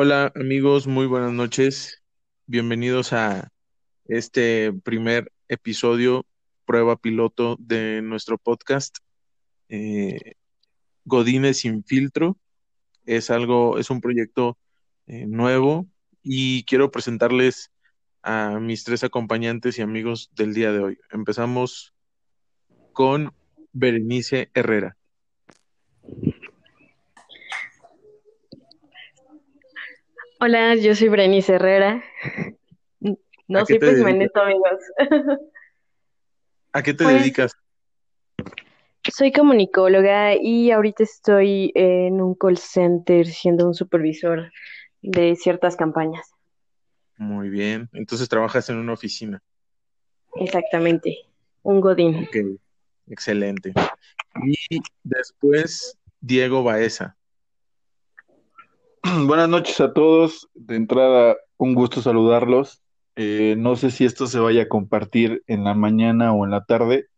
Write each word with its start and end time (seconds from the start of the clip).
Hola 0.00 0.32
amigos, 0.36 0.86
muy 0.86 1.06
buenas 1.06 1.32
noches. 1.32 2.02
Bienvenidos 2.46 3.12
a 3.12 3.50
este 4.04 4.72
primer 4.84 5.32
episodio, 5.48 6.24
prueba 6.66 6.96
piloto 6.96 7.56
de 7.58 8.00
nuestro 8.02 8.38
podcast. 8.38 8.98
Eh, 9.68 10.34
Godines 11.04 11.58
sin 11.58 11.82
filtro. 11.82 12.38
Es 13.06 13.30
algo, 13.30 13.78
es 13.78 13.90
un 13.90 14.00
proyecto 14.00 14.56
eh, 15.08 15.26
nuevo 15.26 15.86
y 16.22 16.62
quiero 16.62 16.90
presentarles 16.90 17.72
a 18.22 18.60
mis 18.60 18.84
tres 18.84 19.02
acompañantes 19.02 19.78
y 19.78 19.82
amigos 19.82 20.30
del 20.36 20.54
día 20.54 20.70
de 20.70 20.78
hoy. 20.78 20.98
Empezamos 21.10 21.92
con 22.92 23.32
Berenice 23.72 24.50
Herrera. 24.54 24.96
Hola, 30.40 30.76
yo 30.76 30.94
soy 30.94 31.08
Berenice 31.08 31.54
Herrera. 31.54 32.04
No 33.48 33.64
me 33.64 33.78
dedicas? 33.78 34.14
neto, 34.14 34.40
amigos. 34.40 34.80
¿A 36.72 36.82
qué 36.82 36.94
te 36.94 37.04
Pues 37.04 37.18
dedicas? 37.18 37.52
soy 39.10 39.32
comunicóloga 39.32 40.34
y 40.40 40.70
ahorita 40.70 41.02
estoy 41.02 41.72
en 41.74 42.20
un 42.20 42.34
call 42.34 42.58
center 42.58 43.26
siendo 43.26 43.66
un 43.66 43.74
supervisor 43.74 44.52
de 45.00 45.34
ciertas 45.34 45.76
campañas. 45.76 46.30
Muy 47.16 47.48
bien. 47.48 47.88
Entonces 47.94 48.28
trabajas 48.28 48.68
en 48.68 48.76
una 48.76 48.92
oficina. 48.92 49.42
Exactamente, 50.36 51.16
un 51.62 51.80
godín. 51.80 52.28
Excelente. 53.10 53.72
Y 54.44 54.80
después, 55.02 55.98
Diego 56.20 56.62
Baeza. 56.62 57.16
Buenas 59.26 59.48
noches 59.48 59.80
a 59.80 59.92
todos. 59.92 60.48
De 60.54 60.76
entrada, 60.76 61.36
un 61.56 61.74
gusto 61.74 62.02
saludarlos. 62.02 62.82
Eh, 63.16 63.56
no 63.58 63.76
sé 63.76 63.90
si 63.90 64.04
esto 64.04 64.26
se 64.26 64.38
vaya 64.38 64.62
a 64.62 64.68
compartir 64.68 65.42
en 65.46 65.64
la 65.64 65.74
mañana 65.74 66.32
o 66.32 66.44
en 66.44 66.52
la 66.52 66.64
tarde 66.64 67.08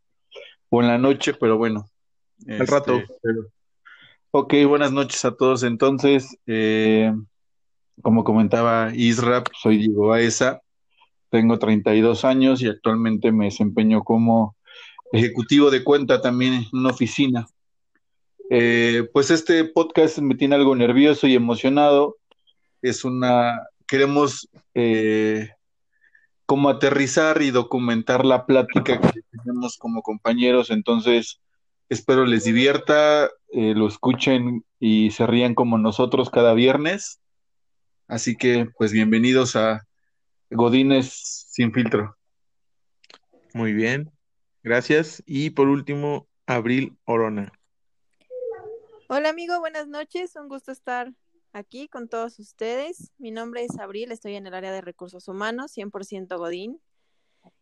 o 0.70 0.80
en 0.80 0.88
la 0.88 0.98
noche, 0.98 1.34
pero 1.34 1.58
bueno. 1.58 1.90
Al 2.48 2.66
rato. 2.66 2.96
este, 2.96 3.16
Ok, 4.30 4.54
buenas 4.68 4.92
noches 4.92 5.24
a 5.24 5.34
todos. 5.34 5.62
Entonces, 5.64 6.38
eh, 6.46 7.12
como 8.00 8.24
comentaba 8.24 8.92
Isra, 8.94 9.42
pues, 9.42 9.58
soy 9.60 9.78
Diego 9.78 10.08
Baeza, 10.08 10.62
tengo 11.30 11.58
32 11.58 12.24
años 12.24 12.62
y 12.62 12.68
actualmente 12.68 13.32
me 13.32 13.46
desempeño 13.46 14.04
como 14.04 14.56
ejecutivo 15.12 15.70
de 15.70 15.84
cuenta 15.84 16.20
también 16.20 16.54
en 16.54 16.66
una 16.72 16.90
oficina. 16.90 17.46
Eh, 18.48 19.08
pues 19.12 19.30
este 19.30 19.64
podcast 19.64 20.18
me 20.18 20.34
tiene 20.34 20.56
algo 20.56 20.74
nervioso 20.74 21.26
y 21.26 21.34
emocionado. 21.34 22.16
Es 22.82 23.04
una, 23.04 23.60
queremos 23.86 24.48
eh, 24.74 25.50
como 26.46 26.68
aterrizar 26.68 27.42
y 27.42 27.50
documentar 27.52 28.24
la 28.24 28.46
plática 28.46 29.00
que 29.00 29.20
tenemos 29.30 29.76
como 29.78 30.02
compañeros. 30.02 30.70
Entonces, 30.70 31.40
espero 31.88 32.24
les 32.24 32.44
divierta, 32.44 33.30
eh, 33.52 33.74
lo 33.74 33.86
escuchen 33.86 34.64
y 34.80 35.12
se 35.12 35.26
rían 35.26 35.54
como 35.54 35.78
nosotros 35.78 36.30
cada 36.30 36.54
viernes. 36.54 37.20
Así 38.08 38.36
que, 38.36 38.68
pues 38.76 38.90
bienvenidos 38.90 39.54
a 39.54 39.86
Godines 40.50 41.46
sin 41.50 41.72
filtro. 41.72 42.16
Muy 43.54 43.72
bien. 43.72 44.10
Gracias. 44.62 45.22
Y 45.26 45.50
por 45.50 45.68
último, 45.68 46.28
Abril 46.46 46.96
Orona. 47.04 47.52
Hola 49.08 49.30
amigo, 49.30 49.58
buenas 49.58 49.88
noches. 49.88 50.36
Un 50.36 50.48
gusto 50.48 50.70
estar 50.70 51.12
aquí 51.52 51.88
con 51.88 52.08
todos 52.08 52.38
ustedes. 52.38 53.10
Mi 53.18 53.30
nombre 53.30 53.64
es 53.64 53.78
Abril, 53.78 54.12
estoy 54.12 54.34
en 54.34 54.46
el 54.46 54.54
área 54.54 54.70
de 54.70 54.82
recursos 54.82 55.28
humanos, 55.28 55.72
100% 55.76 56.36
Godín. 56.36 56.78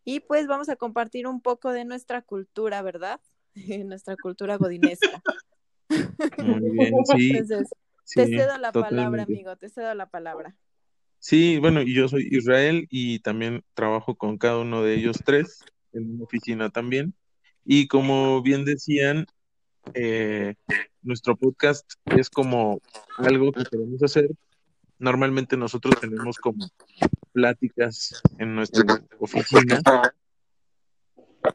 Y 0.03 0.19
pues 0.19 0.47
vamos 0.47 0.67
a 0.67 0.75
compartir 0.75 1.25
un 1.25 1.41
poco 1.41 1.71
de 1.71 1.85
nuestra 1.85 2.21
cultura, 2.21 2.81
¿verdad? 2.81 3.21
nuestra 3.85 4.17
cultura 4.17 4.57
godinesca. 4.57 5.21
Muy 6.37 6.69
bien. 6.71 6.93
Sí, 7.05 7.31
Entonces, 7.31 7.69
te 8.13 8.27
cedo 8.27 8.57
la 8.57 8.73
palabra, 8.73 9.23
amigo, 9.23 9.55
te 9.55 9.69
cedo 9.69 9.93
la 9.93 10.09
palabra. 10.09 10.55
Sí, 11.19 11.59
bueno, 11.59 11.81
y 11.81 11.93
yo 11.93 12.07
soy 12.09 12.27
Israel 12.29 12.87
y 12.89 13.19
también 13.19 13.63
trabajo 13.73 14.15
con 14.15 14.37
cada 14.37 14.59
uno 14.59 14.83
de 14.83 14.95
ellos 14.95 15.17
tres 15.25 15.63
en 15.93 16.15
una 16.15 16.23
oficina 16.23 16.69
también. 16.69 17.13
Y 17.65 17.87
como 17.87 18.41
bien 18.41 18.65
decían, 18.65 19.25
eh, 19.93 20.55
nuestro 21.01 21.35
podcast 21.35 21.89
es 22.05 22.29
como 22.29 22.81
algo 23.17 23.51
que 23.51 23.63
queremos 23.65 24.01
hacer. 24.03 24.29
Normalmente 24.97 25.55
nosotros 25.55 25.99
tenemos 25.99 26.37
como 26.37 26.67
pláticas 27.31 28.21
en 28.37 28.55
nuestra 28.55 29.01
oficina 29.19 29.81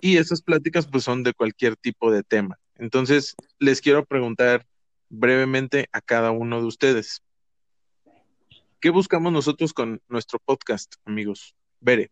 y 0.01 0.17
esas 0.17 0.43
pláticas 0.43 0.87
pues 0.87 1.05
son 1.05 1.23
de 1.23 1.35
cualquier 1.35 1.77
tipo 1.77 2.11
de 2.11 2.23
tema. 2.23 2.59
Entonces, 2.77 3.35
les 3.59 3.81
quiero 3.81 4.05
preguntar 4.05 4.67
brevemente 5.09 5.89
a 5.93 6.01
cada 6.01 6.31
uno 6.31 6.61
de 6.61 6.67
ustedes. 6.67 7.23
¿Qué 8.81 8.91
buscamos 8.91 9.33
nosotros 9.33 9.73
con 9.73 10.03
nuestro 10.09 10.39
podcast, 10.39 10.95
amigos? 11.05 11.55
Bere. 11.81 12.11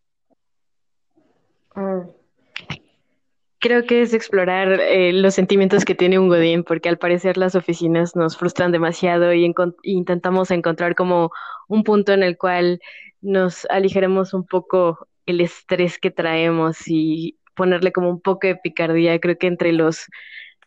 Creo 3.59 3.85
que 3.85 4.01
es 4.01 4.13
explorar 4.13 4.79
eh, 4.81 5.13
los 5.13 5.35
sentimientos 5.35 5.85
que 5.85 5.95
tiene 5.95 6.19
un 6.19 6.27
godín, 6.27 6.65
porque 6.65 6.89
al 6.89 6.97
parecer 6.97 7.37
las 7.37 7.55
oficinas 7.55 8.13
nos 8.13 8.37
frustran 8.37 8.73
demasiado 8.73 9.33
y 9.33 9.49
intentamos 9.83 10.51
encontrar 10.51 10.95
como 10.95 11.31
un 11.69 11.83
punto 11.83 12.11
en 12.11 12.23
el 12.23 12.37
cual 12.37 12.81
nos 13.21 13.65
aligeremos 13.69 14.33
un 14.33 14.45
poco 14.45 15.07
el 15.25 15.39
estrés 15.39 15.97
que 15.97 16.11
traemos 16.11 16.87
y 16.87 17.39
ponerle 17.55 17.93
como 17.93 18.09
un 18.09 18.19
poco 18.19 18.47
de 18.47 18.57
picardía. 18.57 19.17
Creo 19.19 19.37
que 19.37 19.47
entre 19.47 19.71
los 19.71 20.07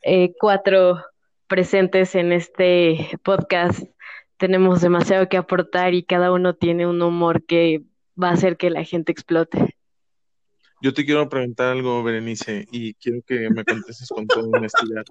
eh, 0.02 0.32
cuatro 0.40 1.02
presentes 1.48 2.14
en 2.14 2.32
este 2.32 3.10
podcast 3.22 3.84
tenemos 4.38 4.80
demasiado 4.80 5.28
que 5.28 5.36
aportar 5.36 5.94
y 5.94 6.02
cada 6.02 6.32
uno 6.32 6.54
tiene 6.54 6.86
un 6.86 7.02
humor 7.02 7.44
que 7.44 7.82
va 8.20 8.30
a 8.30 8.32
hacer 8.32 8.56
que 8.56 8.70
la 8.70 8.84
gente 8.84 9.12
explote. 9.12 9.76
Yo 10.86 10.94
te 10.94 11.04
quiero 11.04 11.28
preguntar 11.28 11.72
algo, 11.72 12.00
Berenice, 12.04 12.64
y 12.70 12.94
quiero 12.94 13.20
que 13.26 13.50
me 13.50 13.64
contestes 13.64 14.08
con 14.08 14.24
toda 14.28 14.46
honestidad. 14.56 15.02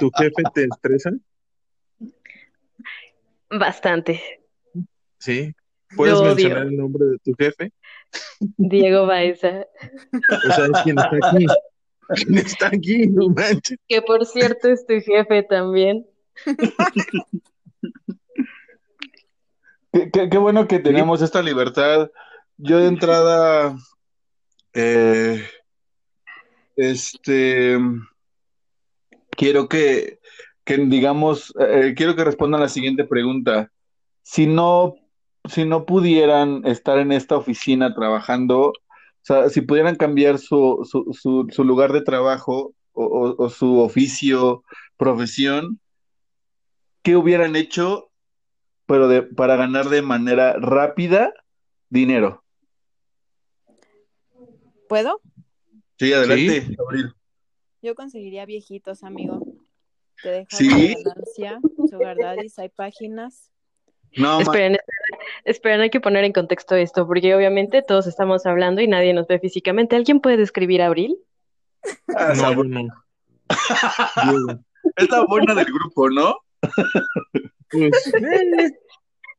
¿Tu 0.00 0.10
jefe 0.10 0.42
te 0.52 0.64
estresa? 0.64 1.10
Bastante. 3.48 4.20
¿Sí? 5.18 5.54
¿Puedes 5.96 6.14
Lo 6.18 6.24
mencionar 6.24 6.62
odio. 6.62 6.68
el 6.70 6.76
nombre 6.76 7.04
de 7.06 7.18
tu 7.18 7.32
jefe? 7.38 7.70
Diego 8.56 9.06
Baeza, 9.06 9.68
O 10.48 10.52
sea, 10.52 10.64
es 10.64 10.82
quien 10.82 10.98
está 10.98 11.16
aquí. 11.30 11.46
¿Quién 12.16 12.38
está 12.38 12.66
aquí? 12.66 13.06
No 13.06 13.28
manches. 13.28 13.78
que 13.86 14.02
por 14.02 14.26
cierto 14.26 14.68
es 14.68 14.84
tu 14.84 14.94
jefe 15.00 15.44
también. 15.44 16.04
Qué, 19.92 20.10
qué- 20.10 20.28
qué 20.28 20.38
bueno 20.38 20.66
que 20.66 20.80
tenemos 20.80 21.22
esta 21.22 21.40
libertad. 21.40 22.10
Yo 22.56 22.78
de 22.78 22.88
entrada, 22.88 23.76
eh, 24.74 25.42
este, 26.76 27.78
quiero 29.30 29.68
que, 29.68 30.18
que 30.64 30.76
digamos, 30.78 31.52
eh, 31.58 31.94
quiero 31.96 32.16
que 32.16 32.24
respondan 32.24 32.60
la 32.60 32.68
siguiente 32.68 33.04
pregunta. 33.04 33.70
Si 34.22 34.46
no, 34.46 34.94
si 35.48 35.64
no 35.64 35.86
pudieran 35.86 36.62
estar 36.66 36.98
en 36.98 37.12
esta 37.12 37.36
oficina 37.36 37.94
trabajando, 37.94 38.68
o 38.68 38.74
sea, 39.22 39.48
si 39.50 39.60
pudieran 39.62 39.96
cambiar 39.96 40.38
su, 40.38 40.88
su, 40.90 41.46
su, 41.50 41.64
lugar 41.64 41.92
de 41.92 42.02
trabajo 42.02 42.74
o, 42.92 43.04
o- 43.04 43.44
o 43.44 43.48
su 43.50 43.78
oficio, 43.80 44.64
profesión, 44.96 45.80
¿qué 47.02 47.16
hubieran 47.16 47.56
hecho, 47.56 48.10
pero 48.86 49.08
de, 49.08 49.22
para 49.22 49.56
ganar 49.56 49.88
de 49.88 50.02
manera 50.02 50.54
rápida 50.58 51.32
dinero? 51.88 52.41
¿Puedo? 54.92 55.22
Sí, 55.98 56.12
adelante, 56.12 56.76
Abril. 56.86 57.14
Yo 57.80 57.94
conseguiría 57.94 58.44
viejitos, 58.44 59.02
amigo. 59.04 59.40
Te 60.22 60.28
dejan 60.28 60.48
¿Sí? 60.50 60.94
ganancia, 61.02 61.60
Sugar 61.88 62.18
Daddies, 62.18 62.58
hay 62.58 62.68
páginas. 62.68 63.50
No, 64.18 64.38
Esperen, 64.42 64.76
esperen, 65.46 65.80
hay 65.80 65.88
que 65.88 66.02
poner 66.02 66.24
en 66.24 66.34
contexto 66.34 66.76
esto, 66.76 67.06
porque 67.06 67.34
obviamente 67.34 67.80
todos 67.80 68.06
estamos 68.06 68.44
hablando 68.44 68.82
y 68.82 68.86
nadie 68.86 69.14
nos 69.14 69.26
ve 69.28 69.38
físicamente. 69.38 69.96
¿Alguien 69.96 70.20
puede 70.20 70.36
describir 70.36 70.82
a 70.82 70.88
Abril? 70.88 71.16
ah, 72.14 72.34
No, 72.36 72.52
yo 72.52 72.64
no. 72.64 73.04
Diego. 74.24 74.60
es 74.96 75.08
la 75.08 75.24
buena 75.24 75.54
del 75.54 75.72
grupo, 75.72 76.10
¿no? 76.10 76.36
Pues, 77.70 78.12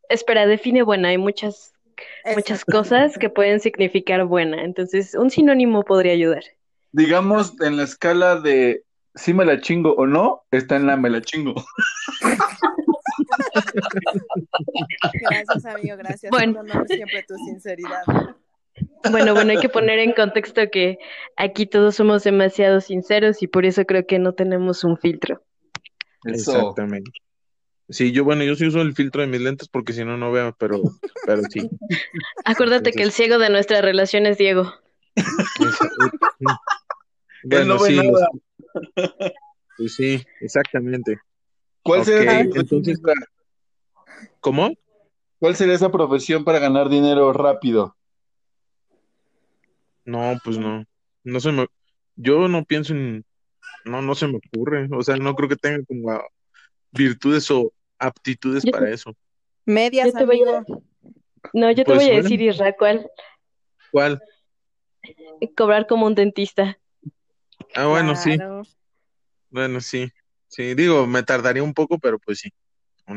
Espera, 0.09 0.47
define 0.47 0.81
buena. 0.81 1.09
Hay 1.09 1.19
muchas, 1.19 1.73
muchas 2.35 2.65
cosas 2.65 3.17
que 3.17 3.29
pueden 3.29 3.59
significar 3.59 4.25
buena. 4.25 4.63
Entonces, 4.63 5.15
un 5.15 5.29
sinónimo 5.29 5.83
podría 5.83 6.13
ayudar. 6.13 6.43
Digamos, 6.91 7.59
en 7.61 7.77
la 7.77 7.83
escala 7.83 8.39
de 8.39 8.83
si 9.15 9.33
me 9.33 9.45
la 9.45 9.61
chingo 9.61 9.93
o 9.93 10.07
no, 10.07 10.43
está 10.51 10.75
en 10.75 10.87
la 10.87 10.97
me 10.97 11.09
la 11.09 11.21
chingo. 11.21 11.53
Gracias, 15.13 15.65
amigo, 15.65 15.97
gracias 15.97 16.31
Bueno. 16.31 16.63
siempre 16.87 17.23
tu 17.27 17.35
sinceridad. 17.35 18.03
Bueno, 19.11 19.33
bueno, 19.33 19.51
hay 19.51 19.59
que 19.59 19.69
poner 19.69 19.99
en 19.99 20.13
contexto 20.13 20.61
que 20.71 20.97
aquí 21.37 21.65
todos 21.65 21.95
somos 21.95 22.23
demasiado 22.23 22.81
sinceros 22.81 23.43
y 23.43 23.47
por 23.47 23.65
eso 23.65 23.85
creo 23.85 24.07
que 24.07 24.17
no 24.17 24.33
tenemos 24.33 24.83
un 24.83 24.97
filtro. 24.97 25.43
Eso. 26.25 26.51
Exactamente. 26.51 27.11
Sí, 27.89 28.11
yo, 28.11 28.23
bueno, 28.23 28.43
yo 28.43 28.55
sí 28.55 28.65
uso 28.65 28.81
el 28.81 28.93
filtro 28.95 29.21
de 29.21 29.27
mis 29.27 29.41
lentes 29.41 29.67
porque 29.67 29.93
si 29.93 30.03
no, 30.05 30.17
no 30.17 30.31
veo, 30.31 30.55
pero, 30.57 30.81
pero 31.25 31.43
sí. 31.43 31.69
Acuérdate 32.45 32.91
que 32.91 33.03
el 33.03 33.11
ciego 33.11 33.37
de 33.37 33.49
nuestra 33.49 33.81
relación 33.81 34.25
es 34.25 34.37
Diego. 34.37 34.73
Él 35.15 35.73
no 36.39 36.57
Bueno, 37.43 37.79
ve 37.79 37.87
sí, 37.87 37.97
nada. 37.97 38.29
los- 38.31 38.73
pues 39.77 39.95
sí, 39.95 40.23
exactamente. 40.41 41.17
¿Cuál 41.83 42.01
Ok, 42.01 42.07
sería 42.07 42.39
esa 42.41 42.59
entonces-? 42.61 43.01
¿Cómo? 44.39 44.71
¿Cuál 45.39 45.55
sería 45.55 45.75
esa 45.75 45.91
profesión 45.91 46.45
para 46.45 46.59
ganar 46.59 46.89
dinero 46.89 47.33
rápido? 47.33 47.95
No, 50.05 50.37
pues 50.43 50.57
no. 50.57 50.85
No 51.23 51.39
se 51.39 51.51
me, 51.51 51.67
yo 52.15 52.47
no 52.47 52.63
pienso 52.65 52.93
en, 52.93 53.25
no, 53.85 54.01
no 54.01 54.15
se 54.15 54.27
me 54.27 54.37
ocurre. 54.37 54.87
O 54.91 55.01
sea, 55.01 55.15
no 55.17 55.35
creo 55.35 55.49
que 55.49 55.55
tenga 55.55 55.83
como 55.85 56.21
virtudes 56.93 57.49
o 57.51 57.71
aptitudes 57.99 58.63
Yo- 58.63 58.71
para 58.71 58.89
eso. 58.89 59.15
Medias, 59.65 60.07
Yo 60.07 60.19
te 60.19 60.25
voy 60.25 60.41
a-. 60.43 60.63
No, 61.53 61.69
yo 61.71 61.77
te 61.77 61.85
Pues 61.85 61.97
voy 61.97 62.05
a 62.05 62.07
bueno. 62.09 62.23
decir, 62.23 62.41
Isra, 62.41 62.73
¿cuál? 62.73 63.09
¿Cuál? 63.91 64.21
Cobrar 65.55 65.87
como 65.87 66.05
un 66.05 66.15
dentista. 66.15 66.77
Ah, 67.75 67.87
bueno, 67.87 68.15
sí. 68.15 68.37
Bueno, 69.49 69.81
sí. 69.81 70.09
Sí, 70.47 70.73
digo, 70.75 71.07
me 71.07 71.23
tardaría 71.23 71.63
un 71.63 71.73
poco, 71.73 71.97
pero 71.97 72.19
pues 72.19 72.39
sí. 72.39 72.49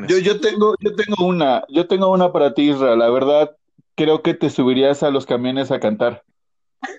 Yo, 0.08 0.18
yo 0.18 0.40
tengo, 0.40 0.74
yo 0.80 0.94
tengo 0.96 1.26
una, 1.26 1.64
yo 1.68 1.86
tengo 1.86 2.10
una 2.10 2.32
para 2.32 2.52
ti, 2.54 2.70
Isra. 2.70 2.96
La 2.96 3.08
verdad, 3.10 3.56
creo 3.94 4.22
que 4.22 4.34
te 4.34 4.50
subirías 4.50 5.02
a 5.02 5.10
los 5.10 5.26
camiones 5.26 5.70
a 5.70 5.78
cantar. 5.78 6.24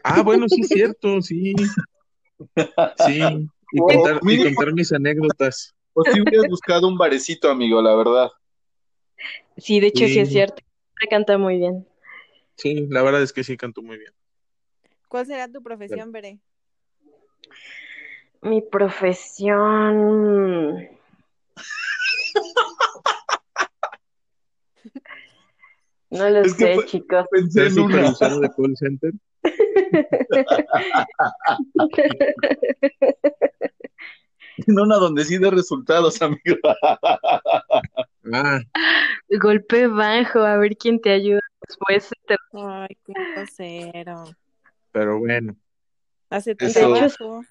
Ah, 0.03 0.21
bueno, 0.21 0.47
sí 0.47 0.62
es 0.62 0.69
cierto, 0.69 1.21
sí. 1.21 1.53
Sí. 2.97 3.50
Y 3.71 3.80
contar 3.80 4.73
mis 4.73 4.94
anécdotas. 4.94 5.75
O 5.99 6.03
si 6.03 6.21
hubieras 6.21 6.47
buscado 6.47 6.88
un 6.88 6.95
barecito, 6.95 7.49
amigo, 7.49 7.81
la 7.81 7.95
verdad. 7.95 8.29
Sí, 9.57 9.79
de 9.79 9.88
hecho 9.88 10.05
sí, 10.05 10.19
es 10.19 10.29
cierto. 10.29 10.61
Canta 11.09 11.39
muy 11.39 11.57
bien. 11.57 11.88
Sí, 12.55 12.85
la 12.88 13.01
verdad 13.01 13.23
es 13.23 13.33
que 13.33 13.44
sí 13.44 13.57
canto 13.57 13.81
muy 13.81 13.97
bien. 13.97 14.13
¿Cuál 15.07 15.25
será 15.25 15.51
tu 15.51 15.63
profesión, 15.63 16.11
Veré? 16.11 16.38
Mi 18.41 18.61
profesión. 18.61 19.97
No 26.11 26.29
lo 26.29 26.41
Es 26.41 26.53
sé, 26.53 26.77
chicos. 26.85 27.25
Pensé 27.31 27.65
en 27.65 27.79
una. 27.79 28.11
de 28.11 28.49
call 28.55 28.77
center. 28.77 29.13
En 34.68 34.80
una 34.80 34.95
donde 34.98 35.24
sí 35.24 35.38
de 35.38 35.51
resultados, 35.51 36.21
amigo. 36.21 36.57
Ah, 38.33 38.59
Golpe 39.39 39.88
bajo, 39.88 40.39
a 40.39 40.57
ver 40.57 40.75
quién 40.77 41.00
te 41.00 41.12
ayuda 41.12 41.42
después. 41.68 42.09
te- 42.27 42.36
Ay, 42.54 42.98
qué 43.06 43.13
grosero. 43.36 44.25
pero 44.92 45.19
bueno. 45.19 45.56
Hace 46.30 46.56
trabajo. 46.56 47.44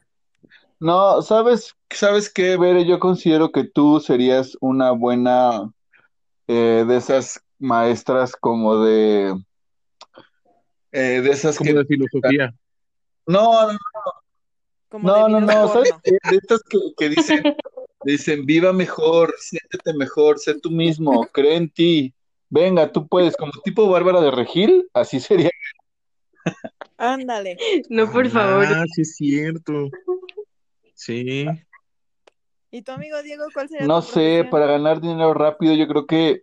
No, 0.78 1.22
¿sabes, 1.22 1.74
sabes 1.90 2.30
qué, 2.30 2.56
Bere? 2.58 2.84
Yo 2.86 2.98
considero 2.98 3.50
que 3.50 3.64
tú 3.64 4.00
serías 4.00 4.56
una 4.60 4.90
buena 4.90 5.70
eh, 6.48 6.84
de 6.86 6.96
esas 6.96 7.40
maestras 7.58 8.36
como 8.36 8.84
de 8.84 9.34
eh, 10.92 11.20
de 11.22 11.30
esas 11.30 11.56
Como 11.56 11.70
que 11.70 11.76
de 11.78 11.84
filosofía. 11.86 12.54
no, 13.26 13.72
no, 13.72 13.78
Como 14.96 15.08
no, 15.08 15.26
de 15.26 15.32
no, 15.32 15.40
no, 15.40 15.68
¿sabes? 15.68 15.92
De 16.04 16.36
estas 16.38 16.62
que, 16.62 16.78
que 16.96 17.10
dicen, 17.10 17.42
dicen, 18.02 18.46
viva 18.46 18.72
mejor, 18.72 19.34
siéntete 19.38 19.92
mejor, 19.92 20.38
sé 20.38 20.58
tú 20.58 20.70
mismo, 20.70 21.26
cree 21.34 21.56
en 21.56 21.68
ti, 21.68 22.14
venga, 22.48 22.90
tú 22.90 23.06
puedes, 23.06 23.36
como 23.36 23.52
tipo 23.62 23.90
Bárbara 23.90 24.22
de 24.22 24.30
Regil, 24.30 24.88
así 24.94 25.20
sería. 25.20 25.50
Ándale. 26.96 27.58
No, 27.90 28.10
por 28.10 28.26
favor. 28.30 28.64
Ah, 28.64 28.84
sí 28.94 29.02
es 29.02 29.16
cierto. 29.16 29.90
Sí. 30.94 31.44
¿Y 32.70 32.80
tu 32.80 32.92
amigo 32.92 33.22
Diego, 33.22 33.44
cuál 33.52 33.68
será 33.68 33.84
No 33.84 34.00
tu 34.00 34.06
sé, 34.06 34.12
profesión? 34.12 34.50
para 34.50 34.66
ganar 34.66 35.02
dinero 35.02 35.34
rápido, 35.34 35.74
yo 35.74 35.86
creo 35.86 36.06
que 36.06 36.40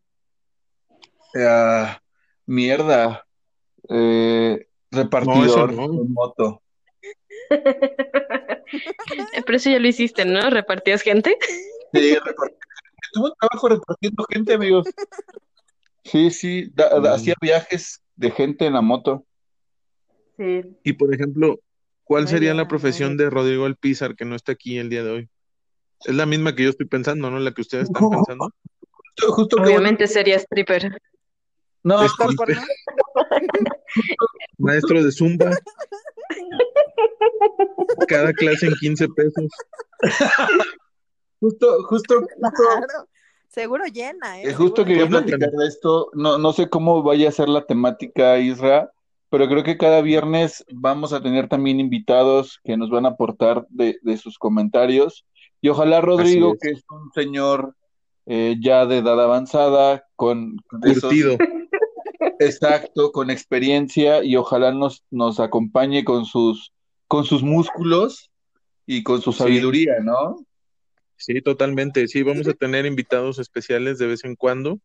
ah, 1.44 2.00
mierda, 2.46 3.26
eh, 3.90 4.68
repartidor 4.92 5.74
no. 5.74 5.88
de 5.88 6.08
moto. 6.08 6.62
Pero 9.46 9.58
eso 9.58 9.70
ya 9.70 9.80
lo 9.80 9.88
hiciste, 9.88 10.26
¿no? 10.26 10.50
¿Repartías 10.50 11.02
gente? 11.02 11.38
Sí, 11.94 12.16
Tuve 13.14 13.26
un 13.30 13.34
trabajo 13.40 13.70
repartiendo 13.70 14.26
gente, 14.30 14.54
amigos. 14.54 14.88
Sí, 16.04 16.32
sí, 16.32 16.72
da- 16.74 16.90
da- 17.00 17.12
Mm. 17.12 17.14
hacía 17.14 17.34
viajes 17.40 18.02
de 18.16 18.32
gente 18.32 18.66
en 18.66 18.74
la 18.74 18.82
moto. 18.82 19.26
Sí. 20.38 20.62
Y 20.84 20.94
por 20.94 21.14
ejemplo, 21.14 21.60
¿cuál 22.04 22.28
sería 22.28 22.54
la 22.56 22.68
profesión 22.68 23.16
de 23.18 23.30
Rodrigo 23.30 23.66
Alpizar 23.66 24.16
que 24.16 24.26
no 24.26 24.36
está 24.36 24.54
aquí 24.54 24.78
el 24.80 24.90
día 24.90 25.04
de 25.04 25.10
hoy? 25.12 25.30
Es 26.06 26.16
la 26.16 26.26
misma 26.26 26.56
que 26.56 26.64
yo 26.64 26.70
estoy 26.72 26.88
pensando, 26.88 27.30
¿no? 27.30 27.40
La 27.40 27.52
que 27.54 27.62
ustedes 27.62 27.84
están 27.86 28.02
No. 28.04 28.10
pensando. 28.10 28.50
Justo, 29.16 29.32
justo 29.34 29.58
que 29.58 29.64
Obviamente 29.64 30.08
sería 30.08 30.38
stripper. 30.38 30.98
no. 31.84 32.00
Maestro 34.58 35.04
de 35.04 35.12
Zumba. 35.12 35.52
Cada 38.08 38.34
clase 38.34 38.68
en 38.68 38.74
15 38.80 39.08
pesos. 39.10 39.46
justo, 41.40 41.84
justo, 41.84 42.20
justo, 42.22 42.40
Claro. 42.40 43.08
Seguro 43.48 43.86
llena, 43.86 44.40
¿eh? 44.42 44.50
eh, 44.50 44.54
justo 44.54 44.78
Seguro 44.84 44.86
quería 44.86 45.08
platicar 45.08 45.52
de 45.52 45.68
esto. 45.68 46.10
No, 46.14 46.38
no 46.40 46.54
sé 46.54 46.70
cómo 46.70 47.04
vaya 47.04 47.30
a 47.30 47.32
ser 47.32 47.50
la 47.50 47.66
temática, 47.66 48.40
Isra, 48.40 48.92
pero 49.30 49.48
creo 49.48 49.64
que 49.64 49.78
cada 49.78 50.02
viernes 50.02 50.66
vamos 50.72 51.14
a 51.14 51.22
tener 51.22 51.48
también 51.48 51.80
invitados 51.80 52.60
que 52.64 52.78
nos 52.78 52.90
van 52.90 53.06
a 53.06 53.10
aportar 53.10 53.68
de, 53.70 54.00
de 54.02 54.18
sus 54.18 54.40
comentarios. 54.40 55.26
Y 55.62 55.70
ojalá 55.70 56.02
Rodrigo, 56.02 56.54
es. 56.54 56.60
que 56.62 56.70
es 56.72 56.84
un 56.90 57.12
señor 57.14 57.76
eh, 58.26 58.56
ya 58.60 58.88
de 58.88 58.98
edad 58.98 59.22
avanzada, 59.22 60.04
con, 60.16 60.58
con 60.68 60.84
esos- 60.88 61.04
Curtido. 61.04 61.38
Exacto, 62.40 63.12
con 63.12 63.30
experiencia 63.30 64.24
y 64.24 64.36
ojalá 64.36 64.72
nos, 64.72 65.04
nos 65.12 65.40
acompañe 65.40 66.04
con 66.04 66.26
sus, 66.26 66.74
con 67.14 67.26
sus 67.26 67.44
músculos 67.44 68.32
y 68.88 69.04
con 69.04 69.22
su 69.22 69.32
Sí. 69.34 69.38
sabiduría, 69.38 70.00
¿no? 70.02 70.36
Sí, 71.16 71.44
totalmente. 71.44 72.08
Sí, 72.08 72.24
vamos 72.24 72.48
a 72.48 72.54
tener 72.54 72.88
invitados 72.88 73.38
especiales 73.38 74.00
de 74.00 74.08
vez 74.08 74.24
en 74.26 74.36
cuando. 74.36 74.80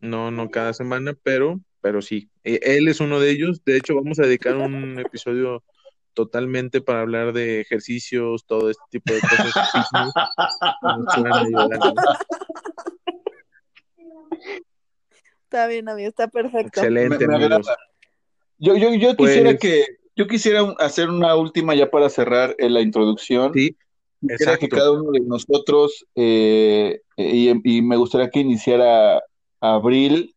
No, 0.00 0.32
no 0.32 0.50
cada 0.50 0.72
semana, 0.72 1.16
pero, 1.22 1.60
pero 1.80 2.02
sí. 2.02 2.28
Eh, 2.42 2.58
Él 2.64 2.88
es 2.88 2.98
uno 2.98 3.20
de 3.20 3.30
ellos. 3.30 3.62
De 3.64 3.76
hecho, 3.76 3.94
vamos 3.94 4.18
a 4.18 4.22
dedicar 4.24 4.56
un 4.56 4.98
episodio 5.06 5.62
totalmente 6.14 6.80
para 6.80 7.02
hablar 7.02 7.32
de 7.32 7.60
ejercicios, 7.60 8.44
todo 8.44 8.68
este 8.68 8.82
tipo 8.90 9.14
de 9.14 9.20
cosas. 9.20 9.54
Está 15.44 15.66
bien, 15.68 15.88
amigo, 15.88 16.08
está 16.08 16.26
perfecto. 16.28 16.80
Excelente, 16.80 17.26
Me- 17.26 17.38
me 17.38 17.44
amigos. 17.44 17.68
agrada. 17.68 17.76
Yo, 18.58 18.76
yo, 18.76 18.94
yo 18.94 19.14
Pues- 19.16 19.30
quisiera 19.34 19.56
que, 19.56 19.84
yo 20.16 20.26
quisiera 20.26 20.62
hacer 20.78 21.08
una 21.08 21.34
última 21.36 21.74
ya 21.74 21.90
para 21.90 22.08
cerrar 22.08 22.54
eh, 22.58 22.68
la 22.68 22.80
introducción. 22.80 23.52
Sí, 23.54 23.76
Quisiera 24.20 24.56
que 24.56 24.66
exacto. 24.66 24.76
cada 24.76 24.92
uno 24.92 25.10
de 25.10 25.20
nosotros, 25.20 26.06
eh, 26.14 27.00
eh, 27.16 27.30
y, 27.34 27.76
y 27.78 27.82
me 27.82 27.96
gustaría 27.96 28.30
que 28.30 28.38
iniciara 28.38 29.20
Abril 29.60 30.36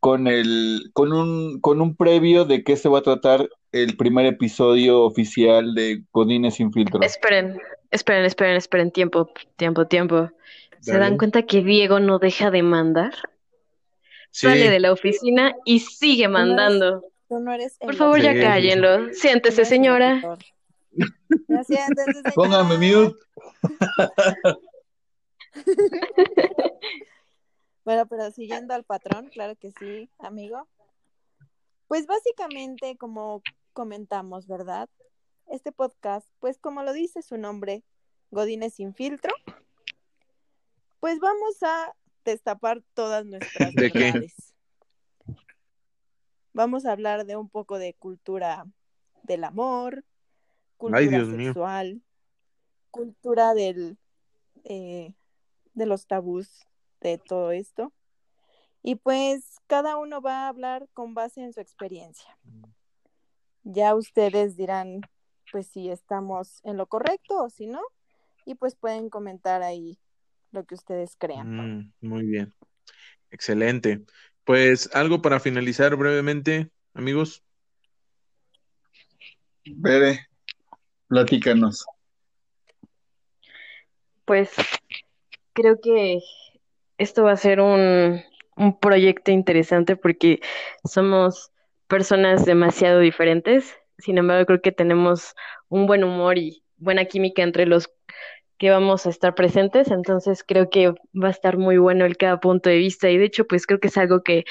con 0.00 0.28
el, 0.28 0.90
con 0.94 1.12
un, 1.12 1.60
con 1.60 1.82
un 1.82 1.94
previo 1.94 2.46
de 2.46 2.64
qué 2.64 2.76
se 2.76 2.88
va 2.88 3.00
a 3.00 3.02
tratar 3.02 3.48
el 3.72 3.96
primer 3.98 4.24
episodio 4.24 5.02
oficial 5.02 5.74
de 5.74 6.04
Godines 6.10 6.54
sin 6.54 6.72
filtro. 6.72 7.02
Esperen, 7.02 7.58
esperen, 7.90 8.24
esperen, 8.24 8.56
esperen. 8.56 8.90
Tiempo, 8.90 9.28
tiempo, 9.56 9.86
tiempo. 9.86 10.30
¿Se 10.80 10.92
Dale. 10.92 11.04
dan 11.04 11.18
cuenta 11.18 11.42
que 11.42 11.62
Diego 11.62 12.00
no 12.00 12.18
deja 12.18 12.50
de 12.50 12.62
mandar? 12.62 13.12
Sí, 14.30 14.46
Sale 14.46 14.70
de 14.70 14.80
la 14.80 14.92
oficina 14.92 15.54
y 15.64 15.80
sigue 15.80 16.28
mandando. 16.28 17.04
Tú 17.28 17.40
no 17.40 17.52
eres 17.52 17.76
Por 17.78 17.94
favor, 17.94 18.20
ya 18.20 18.32
Sí, 18.32 18.40
cállenlo. 18.40 19.12
Siéntese, 19.12 19.64
señora. 19.64 20.38
Ya 21.48 21.64
siéntense, 21.64 22.12
señora. 22.12 22.32
Póngame 22.34 22.78
mute. 22.78 23.18
Bueno, 27.88 28.06
pero 28.06 28.30
siguiendo 28.30 28.74
al 28.74 28.84
patrón, 28.84 29.30
claro 29.30 29.56
que 29.56 29.70
sí, 29.70 30.10
amigo. 30.18 30.68
Pues 31.86 32.06
básicamente, 32.06 32.98
como 32.98 33.40
comentamos, 33.72 34.46
¿verdad? 34.46 34.90
Este 35.46 35.72
podcast, 35.72 36.28
pues 36.38 36.58
como 36.58 36.82
lo 36.82 36.92
dice 36.92 37.22
su 37.22 37.38
nombre, 37.38 37.82
Godines 38.30 38.74
sin 38.74 38.92
filtro, 38.92 39.32
pues 41.00 41.18
vamos 41.18 41.62
a 41.62 41.94
destapar 42.26 42.82
todas 42.92 43.24
nuestras 43.24 43.74
¿De 43.74 43.90
qué? 43.90 44.12
Vamos 46.58 46.86
a 46.86 46.90
hablar 46.90 47.24
de 47.24 47.36
un 47.36 47.48
poco 47.48 47.78
de 47.78 47.94
cultura 47.94 48.66
del 49.22 49.44
amor, 49.44 50.04
cultura 50.76 50.98
Ay, 50.98 51.06
Dios 51.06 51.28
mío. 51.28 51.50
sexual, 51.50 52.02
cultura 52.90 53.54
del, 53.54 53.96
eh, 54.64 55.14
de 55.74 55.86
los 55.86 56.08
tabús 56.08 56.66
de 57.00 57.16
todo 57.16 57.52
esto. 57.52 57.92
Y 58.82 58.96
pues 58.96 59.60
cada 59.68 59.98
uno 59.98 60.20
va 60.20 60.46
a 60.46 60.48
hablar 60.48 60.88
con 60.94 61.14
base 61.14 61.42
en 61.42 61.52
su 61.52 61.60
experiencia. 61.60 62.36
Ya 63.62 63.94
ustedes 63.94 64.56
dirán, 64.56 65.02
pues 65.52 65.68
si 65.68 65.90
estamos 65.90 66.58
en 66.64 66.76
lo 66.76 66.88
correcto 66.88 67.40
o 67.40 67.50
si 67.50 67.68
no, 67.68 67.82
y 68.44 68.56
pues 68.56 68.74
pueden 68.74 69.10
comentar 69.10 69.62
ahí 69.62 70.00
lo 70.50 70.64
que 70.64 70.74
ustedes 70.74 71.14
crean. 71.16 71.54
Mm, 71.54 71.92
muy 72.00 72.26
bien. 72.26 72.52
Excelente. 73.30 74.04
Pues 74.48 74.88
algo 74.94 75.20
para 75.20 75.40
finalizar 75.40 75.94
brevemente, 75.94 76.70
amigos. 76.94 77.44
Bere, 79.66 80.26
platícanos. 81.06 81.84
Pues 84.24 84.52
creo 85.52 85.78
que 85.82 86.20
esto 86.96 87.24
va 87.24 87.32
a 87.32 87.36
ser 87.36 87.60
un, 87.60 88.22
un 88.56 88.80
proyecto 88.80 89.32
interesante 89.32 89.96
porque 89.96 90.40
somos 90.82 91.52
personas 91.86 92.46
demasiado 92.46 93.00
diferentes. 93.00 93.76
Sin 93.98 94.16
embargo, 94.16 94.46
creo 94.46 94.62
que 94.62 94.72
tenemos 94.72 95.34
un 95.68 95.86
buen 95.86 96.04
humor 96.04 96.38
y 96.38 96.64
buena 96.78 97.04
química 97.04 97.42
entre 97.42 97.66
los 97.66 97.90
que 98.58 98.70
vamos 98.70 99.06
a 99.06 99.10
estar 99.10 99.34
presentes. 99.34 99.90
Entonces 99.90 100.44
creo 100.46 100.68
que 100.70 100.90
va 100.90 101.28
a 101.28 101.30
estar 101.30 101.56
muy 101.56 101.78
bueno 101.78 102.04
el 102.04 102.16
cada 102.16 102.40
punto 102.40 102.68
de 102.68 102.76
vista. 102.76 103.10
Y 103.10 103.18
de 103.18 103.24
hecho, 103.24 103.46
pues 103.46 103.66
creo 103.66 103.80
que 103.80 103.88
es 103.88 103.96
algo 103.96 104.22
que 104.22 104.44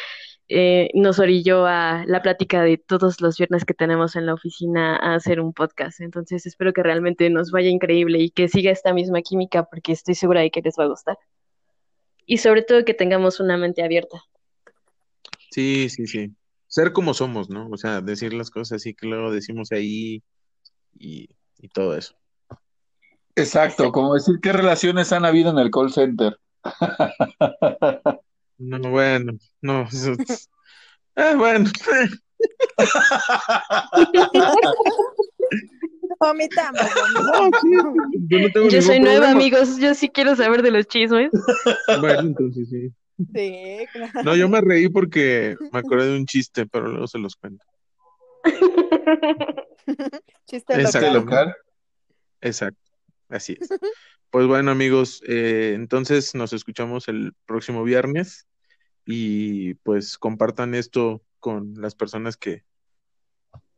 eh, 0.49 0.89
nos 0.93 1.19
orilló 1.19 1.65
a 1.65 2.05
la 2.07 2.21
plática 2.21 2.63
de 2.63 2.77
todos 2.77 3.19
los 3.19 3.37
viernes 3.37 3.65
que 3.65 3.73
tenemos 3.73 4.15
en 4.15 4.25
la 4.25 4.33
oficina 4.33 4.95
a 4.95 5.15
hacer 5.15 5.41
un 5.41 5.53
podcast. 5.53 5.99
Entonces 5.99 6.45
espero 6.45 6.71
que 6.71 6.83
realmente 6.83 7.29
nos 7.29 7.51
vaya 7.51 7.69
increíble 7.69 8.19
y 8.19 8.29
que 8.29 8.47
siga 8.47 8.71
esta 8.71 8.93
misma 8.93 9.21
química 9.21 9.65
porque 9.65 9.91
estoy 9.91 10.15
segura 10.15 10.41
de 10.41 10.51
que 10.51 10.61
les 10.61 10.75
va 10.79 10.85
a 10.85 10.87
gustar. 10.87 11.17
Y 12.25 12.37
sobre 12.37 12.61
todo 12.61 12.85
que 12.85 12.93
tengamos 12.93 13.39
una 13.39 13.57
mente 13.57 13.83
abierta. 13.83 14.23
Sí, 15.51 15.89
sí, 15.89 16.07
sí. 16.07 16.33
Ser 16.67 16.93
como 16.93 17.13
somos, 17.13 17.49
¿no? 17.49 17.69
O 17.69 17.77
sea, 17.77 18.01
decir 18.01 18.33
las 18.33 18.49
cosas 18.49 18.77
así 18.77 18.93
que 18.93 19.07
luego 19.07 19.31
decimos 19.31 19.71
ahí 19.71 20.23
y, 20.97 21.29
y 21.57 21.69
todo 21.69 21.97
eso. 21.97 22.15
Exacto, 23.37 23.91
como 23.91 24.15
decir 24.15 24.39
qué 24.41 24.51
relaciones 24.51 25.11
han 25.13 25.23
habido 25.23 25.51
en 25.51 25.59
el 25.59 25.69
call 25.71 25.91
center. 25.91 26.37
No, 28.57 28.79
bueno, 28.89 29.33
no. 29.61 29.87
Ah, 31.15 31.35
bueno. 31.35 31.69
Omitamos, 36.19 36.81
No, 37.13 37.49
sí, 37.61 37.69
yo 38.27 38.39
no 38.39 38.51
tengo 38.51 38.67
Yo 38.69 38.81
soy 38.81 38.99
nueva, 38.99 39.31
amigos. 39.31 39.77
Yo 39.77 39.93
sí 39.93 40.09
quiero 40.09 40.35
saber 40.35 40.63
de 40.63 40.71
los 40.71 40.87
chismes. 40.87 41.29
Bueno, 41.99 42.19
entonces 42.21 42.69
sí. 42.69 42.91
Sí, 43.33 43.85
claro. 43.91 44.23
No, 44.23 44.35
yo 44.35 44.49
me 44.49 44.61
reí 44.61 44.89
porque 44.89 45.55
me 45.71 45.79
acordé 45.79 46.07
de 46.07 46.17
un 46.17 46.25
chiste, 46.25 46.65
pero 46.67 46.87
luego 46.87 47.07
se 47.07 47.17
los 47.19 47.35
cuento. 47.35 47.63
Chiste 50.47 50.73
Exacto. 50.73 51.07
¿Este 51.07 51.11
local. 51.11 51.47
local? 51.47 51.55
Exacto, 52.41 52.86
así 53.29 53.57
es. 53.59 53.69
Pues 54.29 54.45
bueno, 54.45 54.71
amigos, 54.71 55.23
eh, 55.25 55.71
entonces 55.73 56.35
nos 56.35 56.51
escuchamos 56.51 57.07
el 57.07 57.33
próximo 57.45 57.83
viernes 57.83 58.45
y 59.05 59.75
pues 59.75 60.17
compartan 60.17 60.75
esto 60.75 61.23
con 61.39 61.75
las 61.77 61.95
personas 61.95 62.35
que 62.35 62.65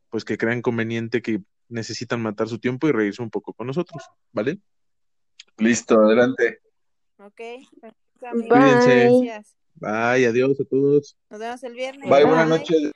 pues 0.09 0.25
que 0.25 0.37
crean 0.37 0.63
conveniente 0.63 1.21
que 1.21 1.41
necesitan 1.67 2.21
matar 2.21 2.47
su 2.47 2.57
tiempo 2.57 2.87
y 2.87 2.91
reírse 2.91 3.21
un 3.21 3.29
poco 3.29 3.53
con 3.53 3.67
nosotros, 3.67 4.03
¿vale? 4.31 4.59
Listo, 5.57 5.99
adelante. 5.99 6.61
Ok. 7.17 7.41
perfecto, 7.79 8.27
amigos. 8.27 8.57
Cuídense. 8.57 8.89
Bye. 8.89 9.25
Gracias. 9.27 9.55
Bye, 9.75 10.25
adiós 10.25 10.59
a 10.59 10.65
todos. 10.65 11.17
Nos 11.29 11.39
vemos 11.39 11.63
el 11.63 11.73
viernes. 11.73 12.09
Bye, 12.09 12.25
buenas 12.25 12.49
noches. 12.49 12.91